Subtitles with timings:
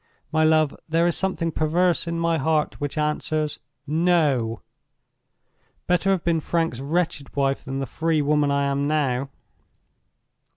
[0.31, 0.75] My love!
[0.89, 4.63] there is something perverse in my heart which answers, No!
[5.85, 9.29] Better have been Frank's wretched wife than the free woman I am now.